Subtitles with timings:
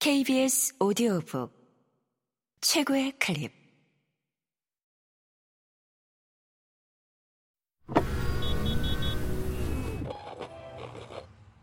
[0.00, 1.52] KBS 오디오북
[2.60, 3.52] 최고의 클립.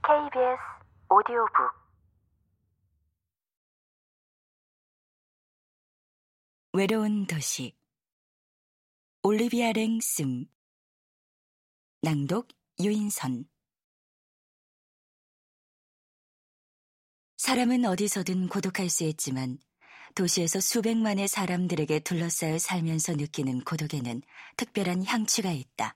[0.03, 0.59] KBS
[1.09, 1.71] 오디오북.
[6.73, 7.73] 외로운 도시.
[9.23, 10.45] 올리비아 랭 씀.
[12.01, 12.49] 낭독
[12.81, 13.45] 유인선
[17.45, 19.59] 사람은 어디서든 고독할 수 있지만
[20.15, 24.23] 도시에서 수백만의 사람들에게 둘러싸여 살면서 느끼는 고독에는
[24.57, 25.95] 특별한 향취가 있다.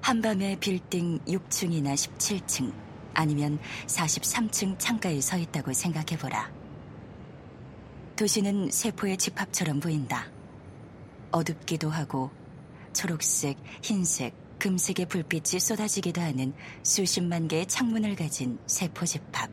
[0.00, 2.72] 한밤에 빌딩 6층이나 17층
[3.12, 6.63] 아니면 43층 창가에 서 있다고 생각해보라.
[8.16, 10.26] 도시는 세포의 집합처럼 보인다.
[11.32, 12.30] 어둡기도 하고
[12.92, 19.50] 초록색, 흰색, 금색의 불빛이 쏟아지기도 하는 수십만 개의 창문을 가진 세포 집합.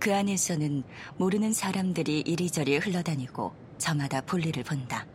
[0.00, 0.82] 그 안에서는
[1.16, 5.06] 모르는 사람들이 이리저리 흘러다니고 저마다 볼일을 본다.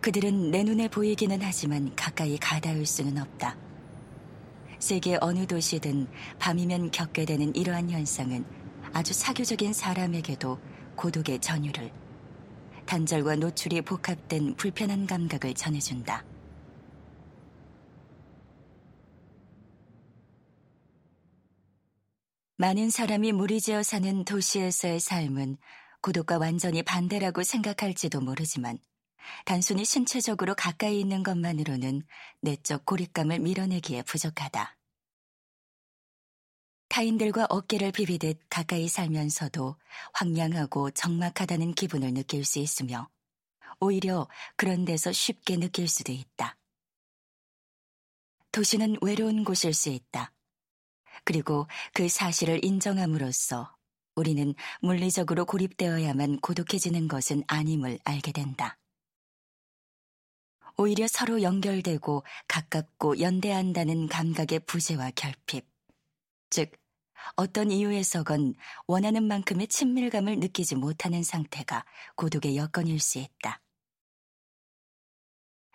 [0.00, 3.58] 그들은 내 눈에 보이기는 하지만 가까이 가닿을 수는 없다.
[4.78, 6.06] 세계 어느 도시든
[6.38, 8.44] 밤이면 겪게 되는 이러한 현상은
[8.98, 10.58] 아주 사교적인 사람에게도
[10.96, 11.92] 고독의 전율을
[12.84, 16.24] 단절과 노출이 복합된 불편한 감각을 전해준다.
[22.56, 25.58] 많은 사람이 무리지어 사는 도시에서의 삶은
[26.00, 28.80] 고독과 완전히 반대라고 생각할지도 모르지만
[29.44, 32.02] 단순히 신체적으로 가까이 있는 것만으로는
[32.40, 34.77] 내적 고립감을 밀어내기에 부족하다.
[36.98, 39.76] 타인들과 어깨를 비비듯 가까이 살면서도
[40.14, 43.08] 황량하고 적막하다는 기분을 느낄 수 있으며
[43.78, 46.56] 오히려 그런 데서 쉽게 느낄 수도 있다.
[48.50, 50.32] 도시는 외로운 곳일 수 있다.
[51.22, 53.76] 그리고 그 사실을 인정함으로써
[54.16, 58.76] 우리는 물리적으로 고립되어야만 고독해지는 것은 아님을 알게 된다.
[60.76, 65.64] 오히려 서로 연결되고 가깝고 연대한다는 감각의 부재와 결핍,
[66.50, 66.72] 즉
[67.36, 68.54] 어떤 이유에서건
[68.86, 71.84] 원하는 만큼의 친밀감을 느끼지 못하는 상태가
[72.16, 73.60] 고독의 여건일 수 있다.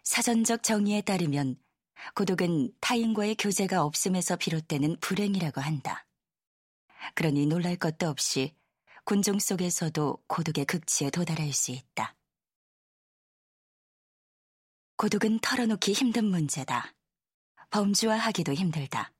[0.03, 1.57] 사전적 정의에 따르면
[2.15, 6.05] 고독은 타인과의 교제가 없음에서 비롯되는 불행이라고 한다.
[7.15, 8.53] 그러니 놀랄 것도 없이
[9.05, 12.15] 군중 속에서도 고독의 극치에 도달할 수 있다.
[14.97, 16.93] 고독은 털어놓기 힘든 문제다.
[17.71, 19.12] 범주화하기도 힘들다.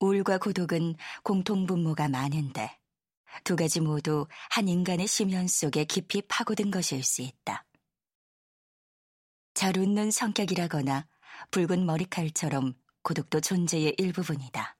[0.00, 2.78] 우울과 고독은 공통분모가 많은데
[3.44, 7.64] 두 가지 모두 한 인간의 심연 속에 깊이 파고든 것일 수 있다.
[9.54, 11.06] 잘 웃는 성격이라거나
[11.50, 14.76] 붉은 머리칼처럼 고독도 존재의 일부분이다.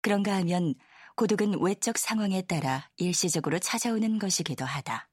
[0.00, 0.74] 그런가 하면
[1.16, 5.08] 고독은 외적 상황에 따라 일시적으로 찾아오는 것이기도 하다.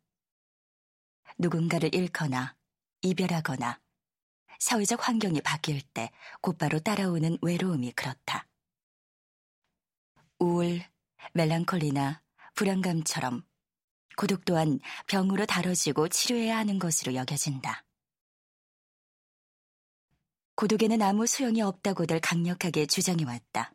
[1.38, 2.56] 누군가를 잃거나
[3.02, 3.80] 이별하거나
[4.60, 8.49] 사회적 환경이 바뀔 때 곧바로 따라오는 외로움이 그렇다.
[10.40, 10.82] 우울,
[11.34, 12.22] 멜랑콜리나
[12.56, 13.44] 불안감처럼
[14.16, 17.86] 고독 또한 병으로 다뤄지고 치료해야 하는 것으로 여겨진다.
[20.56, 23.74] 고독에는 아무 소용이 없다고들 강력하게 주장해왔다.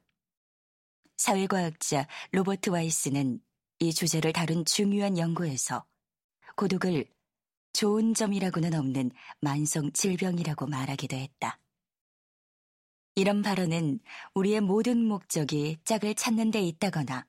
[1.17, 3.41] 사회과학자 로버트 와이스는
[3.79, 5.87] 이 주제를 다룬 중요한 연구에서
[6.57, 7.07] 고독을
[7.73, 9.11] 좋은 점이라고는 없는
[9.41, 11.59] 만성 질병이라고 말하기도 했다.
[13.17, 14.01] 이런 발언은
[14.35, 17.25] 우리의 모든 목적이 짝을 찾는 데 있다거나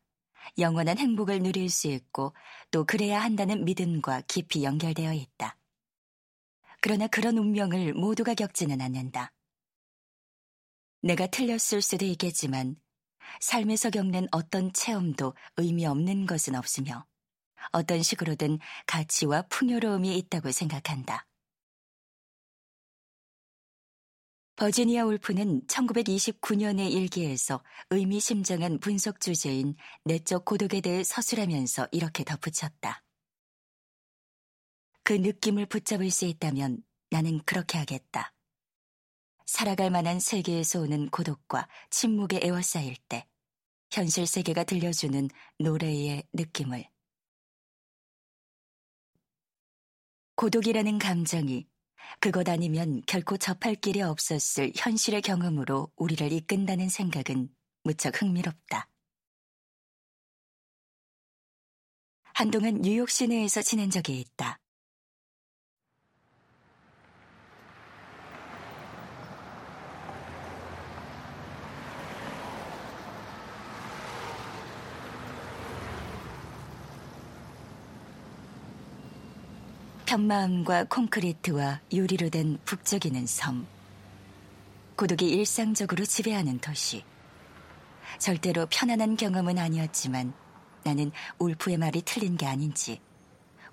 [0.58, 2.34] 영원한 행복을 누릴 수 있고
[2.72, 5.58] 또 그래야 한다는 믿음과 깊이 연결되어 있다.
[6.82, 9.32] 그러나 그런 운명을 모두가 겪지는 않는다.
[11.02, 12.78] 내가 틀렸을 수도 있겠지만
[13.40, 17.06] 삶에서 겪는 어떤 체험도 의미 없는 것은 없으며
[17.72, 18.58] 어떤 식으로든
[18.88, 21.28] 가치와 풍요로움이 있다고 생각한다.
[24.56, 29.76] 버지니아 울프는 1929년의 일기에서 의미심장한 분석 주제인
[30.06, 33.04] 내적 고독에 대해 서술하면서 이렇게 덧붙였다.
[35.04, 38.34] 그 느낌을 붙잡을 수 있다면 나는 그렇게 하겠다.
[39.46, 43.28] 살아갈 만한 세계에서 오는 고독과 침묵에 에워싸일 때
[43.92, 45.30] 현실 세계가 들려주는
[45.60, 46.86] 노래의 느낌을
[50.36, 51.68] 고독이라는 감정이
[52.20, 57.50] 그것 아니면 결코 접할 길이 없었을 현실의 경험으로 우리를 이끈다는 생각은
[57.84, 58.90] 무척 흥미롭다.
[62.34, 64.60] 한동안 뉴욕 시내에서 지낸 적이 있다.
[80.16, 83.68] 편마음과 콘크리트와 유리로 된 북적이는 섬.
[84.96, 87.04] 고독이 일상적으로 지배하는 도시.
[88.18, 90.34] 절대로 편안한 경험은 아니었지만
[90.86, 93.02] 나는 울프의 말이 틀린 게 아닌지,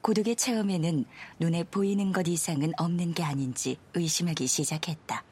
[0.01, 1.05] 고독의 체험에는
[1.39, 5.23] 눈에 보이는 것 이상은 없는 게 아닌지 의심하기 시작했다.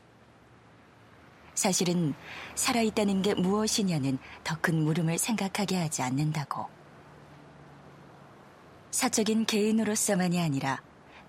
[1.56, 2.14] 사실은
[2.54, 6.68] 살아있다는 게 무엇이냐는 더 큰 물음을 생각하게 하지 않는다고.
[8.92, 10.80] 사적인 개인으로서만이 아니라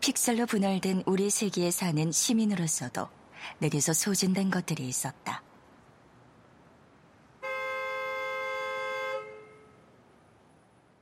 [0.02, 3.08] 픽셀로 분할된 우리 세계에 사는 시민으로서도
[3.60, 5.44] 내게서 소진된 것들이 있었다.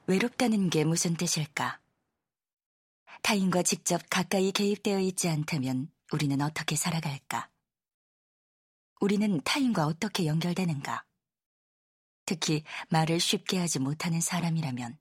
[0.05, 1.79] 외롭다는 게 무슨 뜻일까?
[3.21, 7.49] 타인과 직접 가까이 개입되어 있지 않다면 우리는 어떻게 살아갈까?
[8.99, 11.05] 우리는 타인과 어떻게 연결되는가?
[12.25, 14.97] 특히 말을 쉽게 하지 못하는 사람이라면.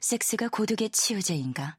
[0.00, 1.78] 섹스가 고독의 치유제인가?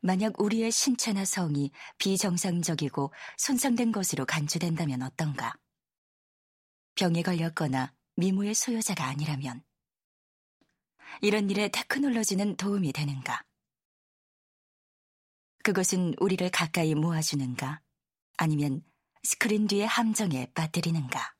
[0.00, 5.54] 만약 우리의 신체나 성이 비정상적이고 손상된 것으로 간주된다면 어떤가?
[6.94, 9.62] 병에 걸렸거나 미모의 소유자가 아니라면
[11.22, 13.44] 이런 일에 테크놀로지는 도움이 되는가?
[15.62, 17.82] 그것은 우리를 가까이 모아주는가?
[18.38, 18.82] 아니면
[19.22, 21.34] 스크린 뒤의 함정에 빠뜨리는가?